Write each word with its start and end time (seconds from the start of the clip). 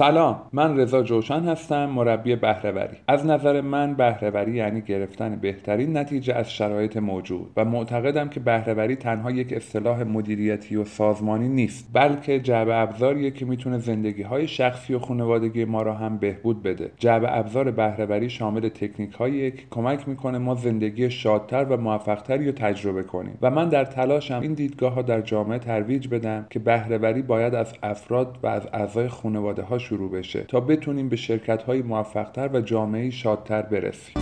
سلام 0.00 0.42
من 0.52 0.78
رضا 0.78 1.02
جوشن 1.02 1.40
هستم 1.40 1.86
مربی 1.86 2.36
بهرهوری. 2.36 2.96
از 3.08 3.26
نظر 3.26 3.60
من 3.60 3.94
بهرهوری 3.94 4.52
یعنی 4.52 4.80
گرفتن 4.80 5.36
بهترین 5.36 5.96
نتیجه 5.96 6.34
از 6.34 6.52
شرایط 6.52 6.96
موجود 6.96 7.50
و 7.56 7.64
معتقدم 7.64 8.28
که 8.28 8.40
بهرهوری 8.40 8.96
تنها 8.96 9.30
یک 9.30 9.52
اصطلاح 9.52 10.02
مدیریتی 10.02 10.76
و 10.76 10.84
سازمانی 10.84 11.48
نیست 11.48 11.90
بلکه 11.92 12.40
جعبه 12.40 12.76
ابزاریه 12.76 13.30
که 13.30 13.44
می‌تونه 13.44 13.78
زندگی 13.78 14.22
های 14.22 14.48
شخصی 14.48 14.94
و 14.94 14.98
خانوادگی 14.98 15.64
ما 15.64 15.82
را 15.82 15.94
هم 15.94 16.18
بهبود 16.18 16.62
بده. 16.62 16.90
جعبه 16.98 17.38
ابزار 17.38 17.70
بهرهوری 17.70 18.30
شامل 18.30 18.68
تکنیک 18.68 19.16
که 19.18 19.52
کمک 19.70 20.08
می‌کنه 20.08 20.38
ما 20.38 20.54
زندگی 20.54 21.10
شادتر 21.10 21.64
و 21.64 21.76
موفقتری 21.76 22.46
رو 22.46 22.52
تجربه 22.52 23.02
کنیم. 23.02 23.38
و 23.42 23.50
من 23.50 23.68
در 23.68 23.84
تلاشم 23.84 24.40
این 24.40 24.54
دیدگاه 24.54 24.92
ها 24.92 25.02
در 25.02 25.20
جامعه 25.20 25.58
ترویج 25.58 26.08
بدم 26.08 26.46
که 26.50 26.58
بهرهوری 26.58 27.22
باید 27.22 27.54
از 27.54 27.74
افراد 27.82 28.38
و 28.42 28.46
از 28.46 28.68
اعضای 28.72 29.08
خانواده 29.08 29.62
ها 29.62 29.78
شروع 29.90 30.10
بشه 30.10 30.42
تا 30.42 30.60
بتونیم 30.60 31.08
به 31.08 31.16
شرکت 31.16 31.62
های 31.62 31.82
موفقتر 31.82 32.50
و 32.52 32.60
جامعه 32.60 33.10
شادتر 33.10 33.62
برسیم. 33.62 34.14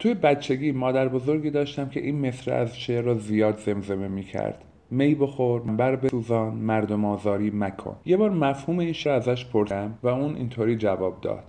توی 0.00 0.14
بچگی 0.14 0.72
مادر 0.72 1.08
بزرگی 1.08 1.50
داشتم 1.50 1.88
که 1.88 2.00
این 2.00 2.26
مصره 2.26 2.54
از 2.54 2.78
شعر 2.78 3.04
را 3.04 3.14
زیاد 3.14 3.58
زمزمه 3.58 4.08
می 4.08 4.24
کرد 4.24 4.64
می 4.92 5.14
بخور 5.14 5.60
بر 5.60 6.08
سوزان 6.08 6.54
مردم 6.54 7.04
آزاری 7.04 7.50
مکن. 7.54 7.96
یه 8.04 8.16
بار 8.16 8.30
مفهوم 8.30 8.78
این 8.78 8.94
رو 9.04 9.12
ازش 9.12 9.46
پرسیدم 9.46 9.98
و 10.02 10.08
اون 10.08 10.36
اینطوری 10.36 10.76
جواب 10.76 11.20
داد. 11.20 11.44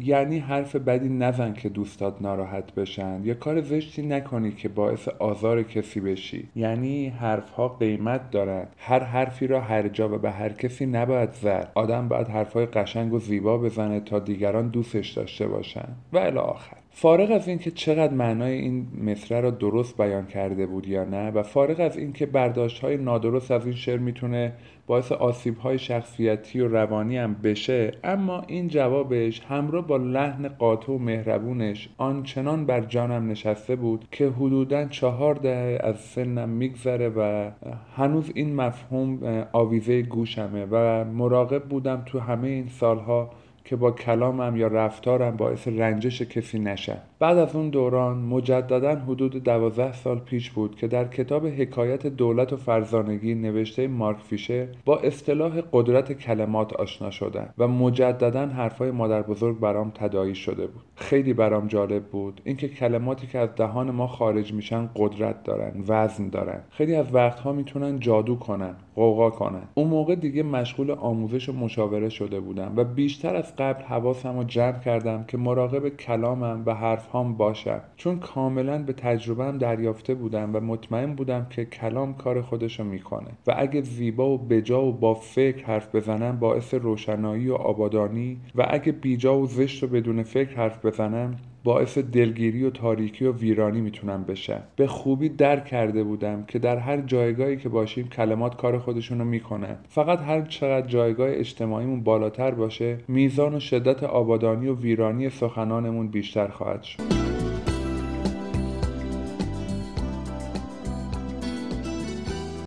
یعنی 0.00 0.38
حرف 0.38 0.76
بدی 0.76 1.08
نزن 1.08 1.52
که 1.52 1.68
دوستات 1.68 2.14
ناراحت 2.20 2.74
بشن. 2.74 3.20
یا 3.24 3.34
کار 3.34 3.60
زشتی 3.60 4.02
نکنی 4.02 4.52
که 4.52 4.68
باعث 4.68 5.08
آزار 5.08 5.62
کسی 5.62 6.00
بشی. 6.00 6.48
یعنی 6.56 7.08
حرفها 7.08 7.68
قیمت 7.68 8.30
دارن. 8.30 8.66
هر 8.78 9.02
حرفی 9.02 9.46
را 9.46 9.60
هر 9.60 9.88
جا 9.88 10.14
و 10.14 10.18
به 10.18 10.30
هر 10.30 10.48
کسی 10.48 10.86
نباید 10.86 11.32
زد. 11.32 11.72
آدم 11.74 12.08
باید 12.08 12.28
حرفهای 12.28 12.66
قشنگ 12.66 13.12
و 13.12 13.18
زیبا 13.18 13.58
بزنه 13.58 14.00
تا 14.00 14.18
دیگران 14.18 14.68
دوستش 14.68 15.10
داشته 15.10 15.46
باشن. 15.46 15.88
و 16.12 16.18
الی 16.18 16.38
آخر. 16.38 16.76
فارغ 16.98 17.30
از 17.30 17.48
اینکه 17.48 17.70
چقدر 17.70 18.14
معنای 18.14 18.52
این 18.52 18.86
مصره 19.04 19.40
را 19.40 19.50
درست 19.50 19.96
بیان 19.96 20.26
کرده 20.26 20.66
بود 20.66 20.88
یا 20.88 21.04
نه 21.04 21.30
و 21.30 21.42
فارغ 21.42 21.80
از 21.80 21.96
اینکه 21.96 22.26
برداشت 22.56 22.84
های 22.84 22.96
نادرست 22.96 23.50
از 23.50 23.66
این 23.66 23.74
شعر 23.74 23.98
می‌تونه 23.98 24.52
باعث 24.86 25.12
آسیب 25.12 25.58
های 25.58 25.78
شخصیتی 25.78 26.60
و 26.60 26.68
روانی 26.68 27.16
هم 27.16 27.34
بشه. 27.34 27.92
اما 28.04 28.42
این 28.46 28.68
جوابش 28.68 29.40
همراه 29.48 29.86
با 29.86 29.96
لحن 29.96 30.48
قاطع 30.48 30.92
و 30.92 30.98
مهربونش 30.98 31.88
آنچنان 31.98 32.66
بر 32.66 32.80
جانم 32.80 33.30
نشسته 33.30 33.76
بود 33.76 34.04
که 34.10 34.28
حدودا 34.28 34.84
چهار 34.84 35.34
دهه 35.34 35.78
از 35.82 36.00
سنم 36.00 36.48
میگذره 36.48 37.08
و 37.08 37.50
هنوز 37.96 38.32
این 38.34 38.54
مفهوم 38.54 39.18
آویزه 39.52 40.02
گوشمه 40.02 40.66
و 40.70 41.04
مراقب 41.04 41.62
بودم 41.62 42.02
تو 42.06 42.18
همه 42.18 42.48
این 42.48 42.68
سالها 42.68 43.30
که 43.64 43.76
با 43.76 43.90
کلامم 43.90 44.56
یا 44.56 44.66
رفتارم 44.66 45.36
باعث 45.36 45.68
رنجش 45.68 46.22
کسی 46.22 46.58
نشم. 46.58 46.98
بعد 47.18 47.38
از 47.38 47.56
اون 47.56 47.70
دوران 47.70 48.18
مجددا 48.18 48.94
حدود 48.94 49.44
دوازده 49.44 49.92
سال 49.92 50.18
پیش 50.18 50.50
بود 50.50 50.76
که 50.76 50.86
در 50.86 51.04
کتاب 51.08 51.46
حکایت 51.46 52.06
دولت 52.06 52.52
و 52.52 52.56
فرزانگی 52.56 53.34
نوشته 53.34 53.88
مارک 53.88 54.18
فیشه 54.18 54.68
با 54.84 54.98
اصطلاح 54.98 55.62
قدرت 55.72 56.12
کلمات 56.12 56.72
آشنا 56.72 57.10
شدم 57.10 57.54
و 57.58 57.68
مجددا 57.68 58.46
حرفای 58.46 58.90
مادر 58.90 59.22
بزرگ 59.22 59.60
برام 59.60 59.92
تدایی 59.94 60.34
شده 60.34 60.66
بود. 60.66 60.82
خیلی 60.94 61.32
برام 61.32 61.66
جالب 61.66 62.04
بود 62.04 62.40
اینکه 62.44 62.68
کلماتی 62.68 63.26
که 63.26 63.38
از 63.38 63.48
دهان 63.56 63.90
ما 63.90 64.06
خارج 64.06 64.52
میشن 64.52 64.90
قدرت 64.96 65.42
دارن 65.42 65.84
وزن 65.88 66.28
دارن. 66.28 66.60
خیلی 66.70 66.94
از 66.94 67.14
وقتها 67.14 67.52
می‌تونن 67.52 67.98
جادو 67.98 68.36
کنن 68.36 68.74
قوقا 68.94 69.30
کنن. 69.30 69.62
اون 69.74 69.88
موقع 69.88 70.14
دیگه 70.14 70.42
مشغول 70.42 70.90
آموزش 70.90 71.48
و 71.48 71.52
مشاوره 71.52 72.08
شده 72.08 72.40
بودم 72.40 72.72
و 72.76 72.84
بیشتر 72.84 73.36
از 73.36 73.56
قبل 73.56 73.82
حواسم 73.82 74.36
رو 74.36 74.44
جمع 74.44 74.78
کردم 74.78 75.24
که 75.24 75.36
مراقب 75.36 75.88
کلامم 75.88 76.62
و 76.66 76.74
حرفهام 77.06 77.36
باشم 77.36 77.80
چون 77.96 78.18
کاملا 78.18 78.82
به 78.82 78.92
تجربهم 78.92 79.58
دریافته 79.58 80.14
بودم 80.14 80.56
و 80.56 80.60
مطمئن 80.60 81.14
بودم 81.14 81.46
که 81.50 81.64
کلام 81.64 82.14
کار 82.14 82.42
خودشو 82.42 82.84
می‌کنه 82.84 83.30
و 83.46 83.54
اگه 83.56 83.80
زیبا 83.80 84.28
و 84.28 84.38
بجا 84.38 84.82
و 84.82 84.92
با 84.92 85.14
فکر 85.14 85.66
حرف 85.66 85.94
بزنم 85.94 86.38
باعث 86.38 86.74
روشنایی 86.74 87.48
و 87.48 87.54
آبادانی 87.54 88.40
و 88.54 88.66
اگه 88.70 88.92
بیجا 88.92 89.38
و 89.38 89.46
زشت 89.46 89.82
و 89.82 89.86
بدون 89.86 90.22
فکر 90.22 90.56
حرف 90.56 90.86
بزنم 90.86 91.36
باعث 91.66 91.98
دلگیری 91.98 92.64
و 92.64 92.70
تاریکی 92.70 93.24
و 93.24 93.32
ویرانی 93.32 93.80
می‌تونم 93.80 94.24
بشن 94.24 94.60
به 94.76 94.86
خوبی 94.86 95.28
درک 95.28 95.64
کرده 95.64 96.04
بودم 96.04 96.44
که 96.48 96.58
در 96.58 96.76
هر 96.76 97.00
جایگاهی 97.00 97.56
که 97.56 97.68
باشیم 97.68 98.08
کلمات 98.08 98.56
کار 98.56 98.78
خودشونو 98.78 99.24
می‌کنن. 99.24 99.76
فقط 99.88 100.20
هر 100.20 100.42
چقدر 100.42 100.86
جایگاه 100.86 101.30
اجتماعیمون 101.30 102.02
بالاتر 102.02 102.50
باشه 102.50 102.98
میزان 103.08 103.54
و 103.54 103.60
شدت 103.60 104.04
آبادانی 104.04 104.68
و 104.68 104.74
ویرانی 104.74 105.30
سخنانمون 105.30 106.08
بیشتر 106.08 106.48
خواهد 106.48 106.82
شد. 106.82 107.35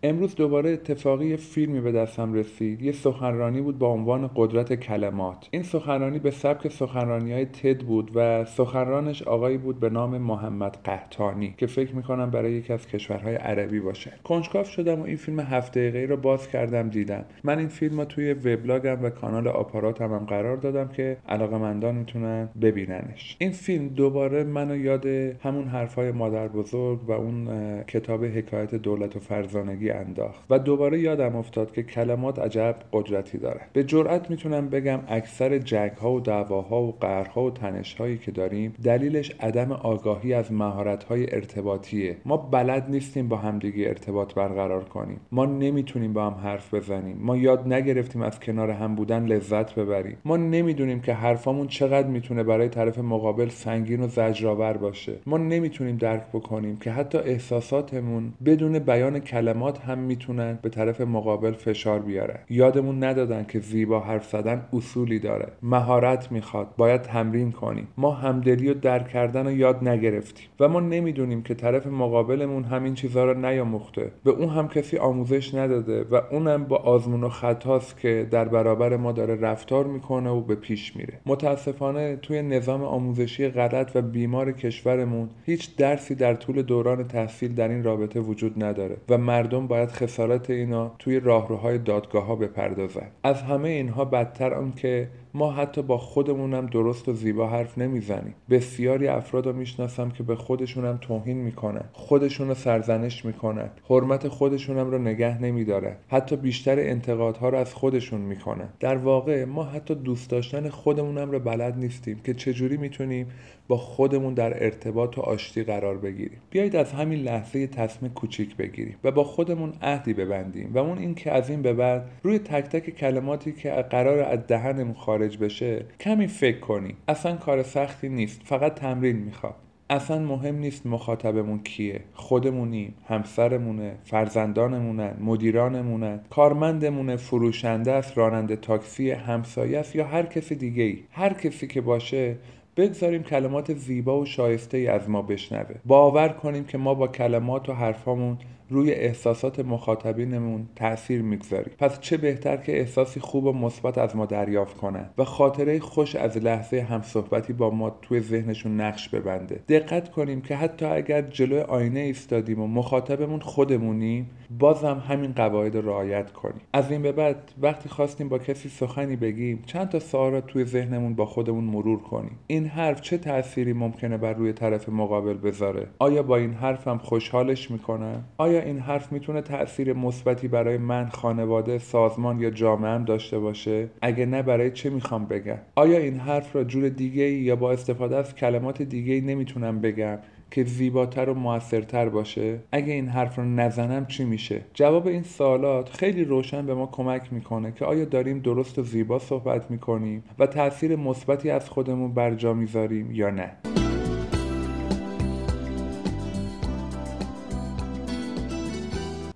امروز 0.02 0.34
دوباره 0.34 0.70
اتفاقی 0.70 1.36
فیلمی 1.36 1.80
به 1.80 1.92
دستم 1.92 2.32
رسید. 2.32 2.82
یه 2.82 2.92
سخنرانی 2.92 3.60
بود 3.60 3.78
با 3.78 3.88
عنوان 3.88 4.30
قدرت 4.36 4.74
کلمات. 4.74 5.48
این 5.50 5.62
سخنرانی 5.62 6.18
به 6.18 6.30
سبک 6.30 6.68
سخنرانی 6.68 7.32
های 7.32 7.44
تد 7.44 7.80
بود 7.80 8.10
و 8.14 8.44
سخنرانش 8.44 9.22
آقایی 9.22 9.58
بود 9.58 9.80
به 9.80 9.90
نام 9.90 10.18
محمد 10.18 10.78
قحطانی 10.84 11.54
که 11.58 11.66
فکر 11.66 11.94
می‌کنم 11.94 12.30
برای 12.30 12.52
یکی 12.52 12.72
از 12.72 12.86
کشورهای 12.86 13.34
عربی 13.34 13.80
باشه. 13.80 14.12
کنجکاف 14.24 14.70
شدم 14.70 15.00
و 15.00 15.04
این 15.04 15.16
فیلم 15.16 15.40
هفت 15.40 15.78
دقیقه 15.78 16.06
رو 16.06 16.16
باز 16.16 16.48
کردم 16.48 16.88
دیدم. 16.88 17.24
من 17.44 17.58
این 17.58 17.68
فیلم 17.68 17.98
رو 17.98 18.04
توی 18.04 18.32
وبلاگم 18.32 19.04
و 19.04 19.10
کانال 19.10 19.48
آپاراتم 19.48 20.12
هم 20.12 20.24
قرار 20.24 20.56
دادم 20.56 20.88
که 20.88 21.16
مندان 21.52 21.94
می‌تونن 21.94 22.48
ببیننش. 22.62 23.36
این 23.38 23.50
فیلم 23.50 23.88
دوباره 23.88 24.44
منو 24.44 24.76
یاد 24.76 25.06
همون 25.06 25.64
حرفهای 25.64 26.12
مادر 26.12 26.48
بزرگ 26.48 27.08
و 27.08 27.12
اون 27.12 27.48
کتاب 27.82 28.24
حکایت 28.24 28.74
دولت 28.74 29.16
و 29.16 29.18
فرزانگی 29.18 29.89
انداخت 29.92 30.44
و 30.50 30.58
دوباره 30.58 31.00
یادم 31.00 31.36
افتاد 31.36 31.72
که 31.72 31.82
کلمات 31.82 32.38
عجب 32.38 32.74
قدرتی 32.92 33.38
داره 33.38 33.60
به 33.72 33.84
جرأت 33.84 34.30
می‌تونم 34.30 34.68
بگم 34.68 35.00
اکثر 35.08 35.58
جنگ 35.58 35.92
ها 35.92 36.12
و 36.12 36.20
دعواها 36.20 36.82
و 36.82 36.96
قهرها 37.00 37.42
و 37.42 37.50
تنش 37.50 37.94
هایی 37.94 38.18
که 38.18 38.30
داریم 38.30 38.74
دلیلش 38.84 39.32
عدم 39.40 39.72
آگاهی 39.72 40.34
از 40.34 40.52
مهارت 40.52 41.04
های 41.04 41.34
ارتباطیه. 41.34 42.16
ما 42.24 42.36
بلد 42.36 42.90
نیستیم 42.90 43.28
با 43.28 43.36
همدیگه 43.36 43.88
ارتباط 43.88 44.34
برقرار 44.34 44.84
کنیم. 44.84 45.20
ما 45.32 45.46
نمی‌تونیم 45.46 46.12
با 46.12 46.26
هم 46.26 46.34
حرف 46.34 46.74
بزنیم. 46.74 47.16
ما 47.20 47.36
یاد 47.36 47.72
نگرفتیم 47.72 48.22
از 48.22 48.40
کنار 48.40 48.70
هم 48.70 48.94
بودن 48.94 49.26
لذت 49.26 49.74
ببریم. 49.74 50.16
ما 50.24 50.36
نمی‌دونیم 50.36 51.00
که 51.00 51.12
حرفامون 51.14 51.66
چقدر 51.66 52.08
می‌تونه 52.08 52.42
برای 52.42 52.68
طرف 52.68 52.98
مقابل 52.98 53.48
سنگین 53.48 54.00
و 54.00 54.08
زجرآور 54.08 54.76
باشه. 54.76 55.12
ما 55.26 55.38
نمی‌تونیم 55.38 55.96
درک 55.96 56.22
بکنیم 56.32 56.76
که 56.76 56.90
حتی 56.90 57.18
احساساتمون 57.18 58.32
بدون 58.44 58.78
بیان 58.78 59.18
کلمات 59.18 59.79
هم 59.80 59.98
می‌تونن 59.98 60.58
به 60.62 60.68
طرف 60.68 61.00
مقابل 61.00 61.52
فشار 61.52 61.98
بیارن. 61.98 62.38
یادمون 62.50 63.04
ندادن 63.04 63.44
که 63.48 63.60
زیبا 63.60 64.00
حرف 64.00 64.26
زدن 64.30 64.66
اصولی 64.72 65.18
داره. 65.18 65.48
مهارت 65.62 66.32
می‌خواد. 66.32 66.68
باید 66.76 67.02
تمرین 67.02 67.52
کنیم. 67.52 67.88
ما 67.96 68.10
همدلی 68.10 68.68
و 68.68 68.74
درک 68.74 69.08
کردن 69.08 69.46
رو 69.46 69.52
یاد 69.52 69.88
نگرفتیم. 69.88 70.46
و 70.60 70.68
ما 70.68 70.80
نمی‌دونیم 70.80 71.42
که 71.42 71.54
طرف 71.54 71.86
مقابلمون 71.86 72.64
همین 72.64 72.94
چیزها 72.94 73.24
رو 73.24 73.46
نیاموخته. 73.46 74.12
به 74.24 74.30
اون 74.30 74.48
هم 74.48 74.68
کسی 74.68 74.96
آموزش 74.96 75.54
نداده 75.54 76.04
و 76.10 76.20
اونم 76.30 76.64
با 76.64 76.76
آزمون 76.76 77.24
و 77.24 77.28
خطاست 77.28 78.00
که 78.00 78.28
در 78.30 78.44
برابر 78.48 78.96
ما 78.96 79.12
داره 79.12 79.34
رفتار 79.40 79.86
می‌کنه 79.86 80.30
و 80.30 80.40
به 80.40 80.54
پیش 80.54 80.96
میره. 80.96 81.14
متاسفانه 81.26 82.16
توی 82.16 82.42
نظام 82.42 82.82
آموزشی 82.82 83.48
غلط 83.48 83.90
و 83.94 84.02
بیمار 84.02 84.52
کشورمون 84.52 85.28
هیچ 85.44 85.76
درسی 85.76 86.14
در 86.14 86.34
طول 86.34 86.62
دوران 86.62 87.08
تحصیل 87.08 87.54
در 87.54 87.68
این 87.68 87.84
رابطه 87.84 88.20
وجود 88.20 88.64
نداره 88.64 88.96
و 89.08 89.18
مردم 89.18 89.66
باید 89.70 89.90
خسارت 89.90 90.50
اینا 90.50 90.94
توی 90.98 91.20
راهروهای 91.20 91.78
دادگاه 91.78 92.24
ها 92.24 92.36
بپردازن. 92.36 93.10
از 93.22 93.42
همه 93.42 93.68
اینها 93.68 94.04
بدتر 94.04 94.54
آن 94.54 94.72
که 94.72 95.08
ما 95.34 95.52
حتی 95.52 95.82
با 95.82 95.98
خودمونم 95.98 96.66
درست 96.66 97.08
و 97.08 97.12
زیبا 97.12 97.48
حرف 97.48 97.78
نمی‌زنیم. 97.78 98.34
بسیاری 98.50 99.08
افراد 99.08 99.46
رو 99.46 99.52
می‌شناسم 99.52 100.10
که 100.10 100.22
به 100.22 100.36
خودشونم 100.36 100.98
توهین 101.00 101.36
می‌کنن. 101.36 101.84
خودشون 101.92 102.48
رو 102.48 102.54
سرزنش 102.54 103.24
می‌کنن. 103.24 103.70
حرمت 103.88 104.28
خودشونم 104.28 104.90
رو 104.90 104.98
نگه 104.98 105.42
نمیدارن. 105.42 105.96
حتی 106.08 106.36
بیشتر 106.36 106.78
انتقادها 106.78 107.48
رو 107.48 107.58
از 107.58 107.74
خودشون 107.74 108.20
می‌کنن. 108.20 108.68
در 108.80 108.96
واقع 108.96 109.44
ما 109.44 109.64
حتی 109.64 109.94
دوست 109.94 110.30
داشتن 110.30 110.68
خودمونم 110.68 111.30
رو 111.30 111.38
بلد 111.38 111.78
نیستیم 111.78 112.20
که 112.24 112.34
چجوری 112.34 112.76
می‌تونیم 112.76 113.26
با 113.68 113.76
خودمون 113.76 114.34
در 114.34 114.64
ارتباط 114.64 115.18
و 115.18 115.20
آشتی 115.20 115.62
قرار 115.62 115.96
بگیریم. 115.96 116.38
بیایید 116.50 116.76
از 116.76 116.92
همین 116.92 117.18
لحظه 117.18 117.66
تصمیم 117.66 118.12
کوچیک 118.12 118.56
بگیریم 118.56 118.96
و 119.04 119.10
با 119.10 119.24
خودمون 119.24 119.72
عهدی 119.82 120.14
ببندیم 120.14 120.70
و 120.74 120.78
اون 120.78 120.98
اینکه 120.98 121.32
از 121.32 121.50
این 121.50 121.62
به 121.62 121.72
بعد 121.72 122.10
روی 122.22 122.38
تک 122.38 122.64
تک 122.64 122.90
کلماتی 122.90 123.52
که 123.52 123.70
قرار 123.70 124.18
از 124.18 124.38
دهنمون 124.48 124.94
بشه 125.28 125.84
کمی 126.00 126.26
فکر 126.26 126.60
کنیم 126.60 126.96
اصلا 127.08 127.36
کار 127.36 127.62
سختی 127.62 128.08
نیست 128.08 128.40
فقط 128.44 128.74
تمرین 128.74 129.16
می‌خواد 129.16 129.54
اصلا 129.90 130.18
مهم 130.18 130.58
نیست 130.58 130.86
مخاطبمون 130.86 131.58
کیه. 131.58 132.00
خودمونیم 132.14 132.94
همسرمونه 133.08 133.96
فرزندانمونن 134.04 135.16
مدیرانمونن 135.20 136.20
کارمندمونه 136.30 137.16
فروشنده 137.16 137.92
است 137.92 138.18
راننده 138.18 138.56
تاکسی 138.56 139.10
همسایه 139.10 139.78
است 139.78 139.96
یا 139.96 140.06
هر 140.06 140.22
کسی 140.22 140.54
دیگه 140.54 140.82
ای 140.82 140.98
هر 141.12 141.32
کسی 141.32 141.66
که 141.66 141.80
باشه 141.80 142.36
بگذاریم 142.76 143.22
کلمات 143.22 143.74
زیبا 143.74 144.20
و 144.20 144.26
شایسته 144.26 144.78
ای 144.78 144.86
از 144.86 145.10
ما 145.10 145.22
بشنوه. 145.22 145.74
باور 145.84 146.28
کنیم 146.28 146.64
که 146.64 146.78
ما 146.78 146.94
با 146.94 147.08
کلمات 147.08 147.68
و 147.68 147.72
حرفامون 147.72 148.38
روی 148.70 148.92
احساسات 148.92 149.60
مخاطبینمون 149.60 150.68
تاثیر 150.76 151.22
می‌گذاریم. 151.22 151.72
پس 151.78 152.00
چه 152.00 152.16
بهتر 152.16 152.56
که 152.56 152.78
احساسی 152.80 153.20
خوب 153.20 153.44
و 153.44 153.52
مثبت 153.52 153.98
از 153.98 154.16
ما 154.16 154.26
دریافت 154.26 154.76
کنن 154.76 155.10
و 155.18 155.24
خاطره 155.24 155.80
خوش 155.80 156.16
از 156.16 156.36
لحظه 156.36 156.80
همصحبتی 156.80 157.52
با 157.52 157.70
ما 157.70 157.90
توی 157.90 158.20
ذهنشون 158.20 158.80
نقش 158.80 159.08
ببنده. 159.08 159.60
دقت 159.68 160.10
کنیم 160.10 160.40
که 160.40 160.56
حتی 160.56 160.86
اگر 160.86 161.22
جلوی 161.22 161.60
آینه 161.60 162.00
ایستادیم 162.00 162.60
و 162.60 162.66
مخاطبمون 162.66 163.40
خودمونیم 163.40 164.30
بازم 164.58 165.02
همین 165.08 165.32
قواعد 165.32 165.76
رو 165.76 165.88
رعایت 165.88 166.32
کنیم. 166.32 166.60
از 166.72 166.90
این 166.90 167.02
به 167.02 167.12
بعد 167.12 167.52
وقتی 167.62 167.88
خواستیم 167.88 168.28
با 168.28 168.38
کسی 168.38 168.68
سخنی 168.68 169.16
بگیم 169.16 169.62
چند 169.66 169.88
تا 169.88 169.98
سوال 169.98 170.32
رو 170.32 170.40
توی 170.40 170.64
ذهنمون 170.64 171.14
با 171.14 171.26
خودمون 171.26 171.64
مرور 171.64 172.02
کنیم. 172.02 172.38
این 172.46 172.66
حرف 172.66 173.00
چه 173.00 173.18
تأثیری 173.18 173.72
ممکنه 173.72 174.16
بر 174.16 174.32
روی 174.32 174.52
طرف 174.52 174.88
مقابل 174.88 175.34
بذاره؟ 175.34 175.86
آیا 175.98 176.22
با 176.22 176.36
این 176.36 176.52
حرفم 176.52 176.98
خوشحالش 176.98 177.70
می‌کنم 177.70 178.24
آیا 178.38 178.59
این 178.60 178.78
حرف 178.78 179.12
می‌تونه 179.12 179.42
تاثیر 179.42 179.92
مثبتی 179.92 180.48
برای 180.48 180.78
من 180.78 181.08
خانواده 181.08 181.78
سازمان 181.78 182.40
یا 182.40 182.50
جامعه 182.50 182.98
داشته 182.98 183.38
باشه؟ 183.38 183.88
اگه 184.02 184.26
نه 184.26 184.42
برای 184.42 184.70
چه 184.70 184.90
می‌خوام 184.90 185.26
بگم؟ 185.26 185.58
آیا 185.76 185.98
این 185.98 186.16
حرف 186.16 186.56
را 186.56 186.64
جور 186.64 186.88
دیگه 186.88 187.24
یا 187.24 187.56
با 187.56 187.72
استفاده 187.72 188.16
از 188.16 188.34
کلمات 188.34 188.82
دیگه 188.82 189.20
نمی‌تونم 189.20 189.80
بگم 189.80 190.18
که 190.50 190.64
زیباتر 190.64 191.28
و 191.28 191.34
موثرتر 191.34 192.08
باشه؟ 192.08 192.58
اگه 192.72 192.92
این 192.92 193.08
حرف 193.08 193.38
رو 193.38 193.44
نزنم 193.44 194.06
چی 194.06 194.24
میشه؟ 194.24 194.60
جواب 194.74 195.06
این 195.06 195.22
سوالات 195.22 195.96
خیلی 195.96 196.24
روشن 196.24 196.66
به 196.66 196.74
ما 196.74 196.86
کمک 196.86 197.32
می‌کنه 197.32 197.72
که 197.72 197.84
آیا 197.84 198.04
داریم 198.04 198.38
درست 198.38 198.78
و 198.78 198.82
زیبا 198.82 199.18
صحبت 199.18 199.70
می‌کنیم 199.70 200.24
و 200.38 200.46
تاثیر 200.46 200.96
مثبتی 200.96 201.50
از 201.50 201.70
خودمون 201.70 202.14
بر 202.14 202.34
جا 202.34 202.54
می‌ذاریم 202.54 203.12
یا 203.12 203.30
نه. 203.30 203.69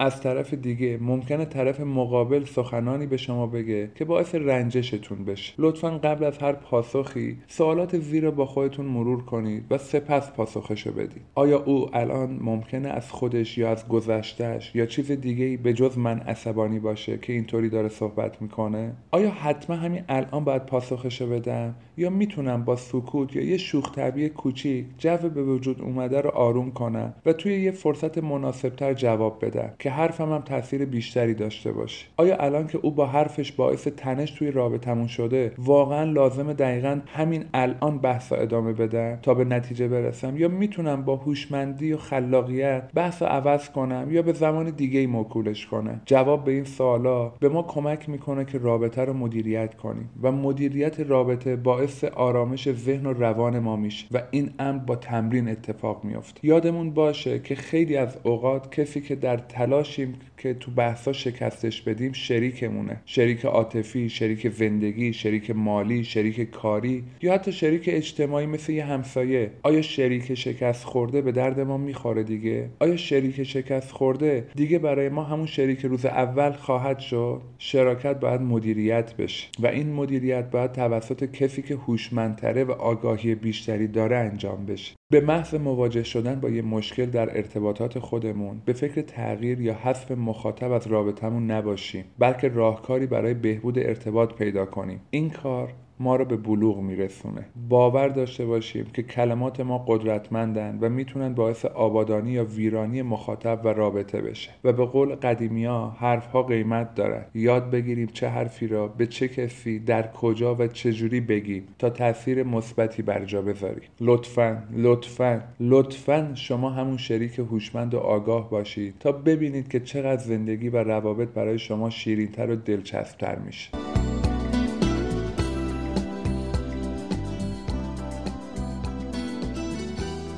از 0.01 0.21
طرف 0.21 0.55
دیگه 0.55 0.99
ممکنه 1.01 1.45
طرف 1.45 1.81
مقابل 1.81 2.45
سخنانی 2.45 3.07
به 3.07 3.17
شما 3.17 3.47
بگه 3.47 3.91
که 3.95 4.05
باعث 4.05 4.35
رنجشتون 4.35 5.25
بشه. 5.25 5.55
لطفا 5.59 5.91
قبل 5.91 6.25
از 6.25 6.39
هر 6.39 6.53
پاسخی 6.53 7.37
سوالات 7.49 7.99
زیر 7.99 8.31
با 8.31 8.47
خودتون 8.47 8.87
مرور 8.87 9.25
کنید 9.25 9.65
و 9.71 9.79
سپس 9.79 10.31
پاسخشو 10.31 10.93
بدید. 10.93 11.23
آیا 11.35 11.63
او 11.63 11.97
الان 11.97 12.39
ممکنه 12.43 12.89
از 12.89 13.13
خودش 13.13 13.59
یا 13.59 13.71
از 13.71 13.89
گذشتهش 13.89 14.71
یا 14.75 14.87
چیز 14.87 15.11
دیگه 15.11 15.57
به 15.57 15.73
جز 15.73 15.99
من 15.99 16.19
عصبانی 16.19 16.79
باشه 16.79 17.19
که 17.19 17.33
اینطوری 17.33 17.69
داره 17.69 17.89
صحبت 17.89 18.43
می‌کنه؟ 18.43 18.93
آیا 19.11 19.31
حتما 19.31 19.77
همین 19.77 20.03
الان 20.09 20.45
باید 20.45 20.67
پاسخشو 20.67 21.27
بدم؟ 21.27 21.75
یا 21.97 22.11
می‌تونم 22.11 22.65
با 22.65 22.77
سکوت 22.77 23.37
یا 23.37 23.45
یه 23.45 23.57
شوخ 23.57 23.93
طبیع 23.93 24.29
کوچیک 24.29 24.87
جو 24.99 25.17
به 25.17 25.43
وجود 25.43 25.81
اومده 25.81 26.21
رو 26.21 26.31
آروم 26.31 26.71
کنم 26.71 27.15
و 27.27 27.33
توی 27.33 27.63
یه 27.63 27.71
فرصت 27.71 28.19
مناسبتر 28.19 28.95
جواب 28.95 29.45
بدم؟ 29.45 29.73
که 29.85 29.91
حرفم 29.91 30.33
هم 30.33 30.41
تاثیر 30.41 30.85
بیشتری 30.85 31.35
داشته 31.35 31.73
باشه. 31.73 32.07
آیا 32.17 32.37
الان 32.37 32.67
که 32.67 32.79
او 32.83 32.91
با 32.91 33.07
حرفش 33.07 33.53
باعث 33.53 33.89
تنش 33.89 34.31
توی 34.31 34.51
رابطمون 34.51 35.07
شده 35.07 35.53
واقعا 35.59 36.05
لازم 36.05 36.53
دقیقا 36.53 37.01
همین 37.07 37.45
الان 37.55 37.99
بحث 37.99 38.33
ادامه 38.33 38.73
بدم 38.73 39.19
تا 39.23 39.35
به 39.35 39.45
نتیجه 39.45 39.89
برسم؟ 39.89 40.37
یا 40.37 40.49
می‌تونم 40.49 41.03
با 41.03 41.17
هوشمندی 41.17 41.93
و 41.93 41.97
خلاقیت 41.97 42.91
بحث 42.95 43.23
عوض 43.23 43.71
کنم 43.71 44.09
یا 44.11 44.23
به 44.23 44.33
زمان 44.33 44.71
دیگه 44.71 45.01
ای 45.01 45.07
موکولش 45.07 45.67
کنم؟ 45.67 46.01
جواب 46.07 46.45
به 46.45 46.53
این 46.53 46.65
سوالا 46.65 47.29
به 47.29 47.49
ما 47.49 47.63
کمک 47.63 48.09
می‌کنه 48.09 48.45
که 48.45 48.59
رابطه 48.59 49.05
رو 49.05 49.13
مدیریت 49.13 49.75
کنیم 49.75 50.11
و 50.23 50.33
مدیریت 50.33 51.01
رابطه 51.01 51.57
باعث 51.57 52.05
آرامش 52.05 52.73
ذهن 52.73 53.07
و 53.07 53.13
روان 53.13 53.59
ما 53.59 53.77
میشه 53.77 54.07
و 54.13 54.23
این 54.31 54.51
امر 54.59 54.79
با 54.79 54.97
تمرین 54.97 55.49
اتفاق 55.49 56.05
میافته. 56.05 56.41
یادمون 56.43 56.91
باشه 56.91 57.39
که 57.39 57.55
خیلی 57.55 57.97
از 57.97 58.17
اوقات 58.23 58.81
کسی 58.81 59.01
که 59.01 59.15
در 59.15 59.37
تلاشیم 59.75 60.15
که 60.39 60.55
تو 60.55 60.71
بحثا 60.71 61.13
شکستش 61.13 61.83
بدیم 61.83 62.13
شریکمونه. 62.13 63.01
شریک 63.07 63.45
عاطفی 63.45 64.09
شریک 64.09 64.49
زندگی 64.49 65.13
شریک 65.13 65.51
مالی 65.51 66.05
شریک 66.05 66.51
کاری 66.51 67.05
یا 67.23 67.35
حتی 67.35 67.53
شریک 67.53 67.85
اجتماعی 67.87 68.47
مثل 68.47 68.73
یه 68.73 68.85
همسایه. 68.85 69.51
آیا 69.63 69.83
شریک 69.83 70.35
شکست 70.35 70.85
خورده 70.85 71.23
به 71.23 71.33
درد 71.33 71.61
ما 71.61 71.79
می‌خوره 71.79 72.23
دیگه؟ 72.23 72.71
آیا 72.79 72.97
شریک 72.97 73.43
شکست 73.43 73.91
خورده 73.91 74.47
دیگه 74.55 74.79
برای 74.79 75.09
ما 75.09 75.23
همون 75.25 75.47
شریک 75.47 75.81
روز 75.81 76.05
اول 76.07 76.53
خواهد 76.53 76.99
شد؟ 76.99 77.41
شراکت 77.59 78.21
باید 78.21 78.41
مدیریت 78.41 79.17
بشه 79.17 79.49
و 79.59 79.67
این 79.67 79.93
مدیریت 79.93 80.51
باید 80.51 80.73
توسط 80.73 81.25
کسی 81.25 81.63
که 81.63 81.75
هوشمندتره 81.75 82.65
و 82.65 82.71
آگاهی 82.71 83.35
بیشتری 83.35 83.87
داره 83.87 84.17
انجام 84.17 84.67
بشه. 84.67 84.95
به 85.15 85.21
محض 85.21 85.55
مواجه 85.55 86.03
شدن 86.03 86.41
با 86.41 86.49
یه 86.49 86.63
مشکل 86.63 87.07
در 87.07 87.37
ارتباطات 87.37 87.99
خودمون 87.99 88.63
به 88.65 88.73
فکر 88.73 89.03
تغییر 89.03 89.61
یا 89.61 89.75
حذف 89.75 90.11
مخاطب 90.11 90.73
از 90.73 90.87
رابطمون 90.87 91.51
نباشیم 91.51 92.05
بلکه 92.19 92.49
راهکاری 92.49 93.07
برای 93.07 93.35
بهبود 93.35 93.79
ارتباط 93.79 94.35
پیدا 94.35 94.67
کنیم. 94.67 95.01
این 95.11 95.31
کار 95.31 95.73
ما 96.01 96.17
رو 96.17 96.25
به 96.25 96.37
بلوغ 96.37 96.79
میرسونه. 96.79 97.45
باور 97.69 98.09
داشته 98.09 98.47
باشیم 98.47 98.87
که 98.95 99.03
کلمات 99.03 99.61
ما 99.61 99.85
قدرتمندن 99.89 100.79
و 100.81 100.89
می‌تونن 100.89 101.35
باعث 101.35 101.65
آبادانی 101.65 102.31
یا 102.31 102.45
ویرانی 102.45 103.03
مخاطب 103.03 103.61
و 103.65 103.69
رابطه 103.69 104.21
بشه. 104.23 104.51
و 104.65 104.73
به 104.73 104.85
قول 104.87 105.15
قدیمی 105.15 105.65
ها 105.65 105.91
حرف 105.91 106.27
ها 106.27 106.43
قیمت 106.43 106.95
دارن 106.95 107.25
یاد 107.35 107.71
بگیریم 107.71 108.07
چه 108.07 108.29
حرفی 108.29 108.67
را 108.67 108.89
به 108.89 109.07
چه 109.07 109.29
کسی 109.29 109.79
در 109.79 110.13
کجا 110.13 110.55
و 110.55 110.67
چجوری 110.67 111.21
بگیم 111.21 111.65
تا 111.79 111.91
تاثیر 111.91 112.43
مثبتی 112.43 113.03
بر 113.03 113.25
جا 113.25 113.43
بذاریم. 113.43 113.89
لطفا 114.01 114.63
لطفا 114.77 115.43
لطفا 115.61 116.33
شما 116.35 116.71
همون 116.71 116.97
شریک 116.97 117.39
هوشمند 117.39 117.95
و 117.95 117.99
آگاه 117.99 118.51
باشید 118.51 118.95
تا 119.01 119.13
ببینید 119.13 119.69
که 119.69 119.81
چقدر 119.81 120.23
زندگی 120.23 120.69
و 120.69 120.77
روابط 120.77 121.29
برای 121.29 121.59
شما 121.59 121.91
شیرینتر 121.91 122.51
و 122.51 122.57
دلچسبتر 122.57 123.39
میشه. 123.39 123.94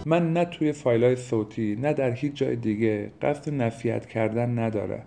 من 0.08 0.32
نه 0.32 0.44
توی 0.44 0.72
فایلای 0.72 1.16
صوتی 1.16 1.76
نه 1.76 1.92
در 1.92 2.10
هیچ 2.10 2.34
جای 2.34 2.56
دیگه 2.56 3.10
قصد 3.22 3.54
نصیحت 3.54 4.06
کردن 4.06 4.58
ندارم 4.58 5.02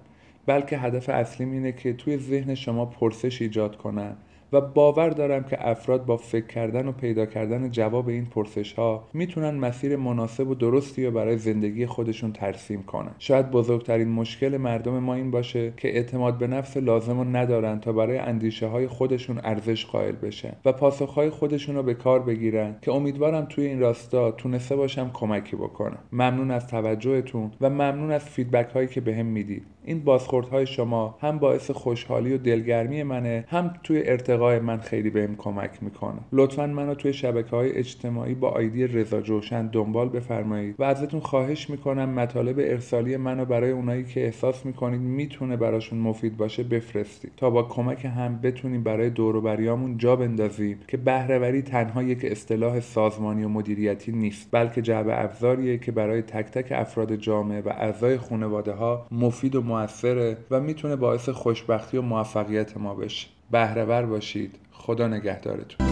بلکه 0.45 0.77
هدف 0.77 1.09
اصلیم 1.09 1.51
اینه 1.51 1.71
که 1.71 1.93
توی 1.93 2.17
ذهن 2.17 2.55
شما 2.55 2.85
پرسش 2.85 3.41
ایجاد 3.41 3.77
کنم 3.77 4.17
و 4.53 4.61
باور 4.61 5.09
دارم 5.09 5.43
که 5.43 5.69
افراد 5.69 6.05
با 6.05 6.17
فکر 6.17 6.47
کردن 6.47 6.87
و 6.87 6.91
پیدا 6.91 7.25
کردن 7.25 7.71
جواب 7.71 8.07
این 8.07 8.25
پرسش 8.25 8.73
ها 8.73 9.07
می‌تونن 9.13 9.49
مسیر 9.49 9.95
مناسب 9.95 10.47
و 10.47 10.55
درستی 10.55 11.05
رو 11.05 11.11
برای 11.11 11.37
زندگی 11.37 11.85
خودشون 11.85 12.31
ترسیم 12.31 12.83
کنن. 12.83 13.11
شاید 13.19 13.51
بزرگترین 13.51 14.09
مشکل 14.09 14.57
مردم 14.57 14.99
ما 14.99 15.13
این 15.13 15.31
باشه 15.31 15.73
که 15.77 15.87
اعتماد 15.87 16.37
به 16.37 16.47
نفس 16.47 16.77
لازم 16.77 17.17
رو 17.17 17.23
ندارن 17.23 17.79
تا 17.79 17.93
برای 17.93 18.17
اندیشه 18.17 18.67
های 18.67 18.87
خودشون 18.87 19.39
ارزش 19.43 19.85
قائل 19.85 20.15
بشن 20.15 20.53
و 20.65 20.71
پاسخ 20.71 21.13
های 21.13 21.29
خودشون 21.29 21.75
رو 21.75 21.83
به 21.83 21.93
کار 21.93 22.19
بگیرن 22.19 22.75
که 22.81 22.91
امیدوارم 22.91 23.45
توی 23.45 23.65
این 23.65 23.79
راستا 23.79 24.31
تونسته 24.31 24.75
باشم 24.75 25.09
کمکی 25.13 25.55
بکنم. 25.55 25.99
ممنون 26.11 26.51
از 26.51 26.67
توجهتون 26.67 27.51
و 27.61 27.69
ممنون 27.69 28.11
از 28.11 28.23
فیدبک 28.23 28.71
هایی 28.71 28.87
که 28.87 29.01
بهم 29.01 29.25
می‌دید. 29.25 29.63
این 29.89 29.99
بازخوردهای 29.99 30.67
شما 30.67 31.17
هم 31.21 31.39
باعث 31.39 31.71
خوشحالی 31.71 32.33
و 32.33 32.37
دلگرمی 32.37 33.03
منه 33.03 33.45
هم 33.47 33.73
توی 33.83 34.01
ارتقای 34.05 34.59
من 34.59 34.77
خیلی 34.77 35.09
بهم 35.09 35.35
کمک 35.35 35.83
می‌کنه. 35.83 36.19
لطفا 36.31 36.67
منو 36.67 36.95
توی 36.95 37.13
شبکه 37.13 37.49
های 37.49 37.71
اجتماعی 37.71 38.33
با 38.33 38.49
آیدی 38.49 38.87
رضا 38.87 39.21
جوشن 39.21 39.67
دنبال 39.67 40.09
بفرمایید 40.09 40.75
و 40.79 40.83
ازتون 40.83 41.19
خواهش 41.19 41.69
می‌کنم 41.69 42.09
مطالب 42.09 42.55
ارسالی 42.59 43.17
منو 43.17 43.45
برای 43.45 43.71
اونایی 43.71 44.03
که 44.03 44.25
احساس 44.25 44.65
می‌کنید 44.65 45.01
می‌تونه 45.01 45.57
براشون 45.57 45.99
مفید 45.99 46.37
باشه 46.37 46.63
بفرستید. 46.63 47.31
تا 47.37 47.49
با 47.49 47.63
کمک 47.63 48.05
هم 48.05 48.39
بتونیم 48.43 48.83
برای 48.83 49.09
دوروبریامون 49.09 49.97
جا 49.97 50.15
بندازیم 50.15 50.79
که 50.87 50.97
بهرهوری 50.97 51.61
تنها 51.61 52.03
یک 52.03 52.25
اصطلاح 52.25 52.79
سازمانی 52.79 53.43
و 53.43 53.49
مدیریتی 53.49 54.11
نیست 54.11 54.49
بلکه 54.51 54.81
جعبه 54.81 55.23
ابزاریه 55.23 55.77
که 55.77 55.91
برای 55.91 56.21
تک 56.21 56.45
تک 56.45 56.71
افراد 56.71 57.15
جامعه 57.15 57.61
و 57.61 57.69
اعضای 57.69 58.17
خانواده 58.17 58.71
ها 58.71 59.07
مفید 59.11 59.55
و 59.55 59.61
موثره 59.79 60.37
و 60.51 60.59
می‌تونه 60.59 60.95
باعث 60.95 61.29
خوشبختی 61.29 61.97
و 61.97 62.01
موفقیت 62.01 62.77
ما 62.77 62.95
بشه. 62.95 63.27
بهرهور 63.51 64.01
باشید. 64.01 64.55
خدا 64.71 65.07
نگهدارتون. 65.07 65.88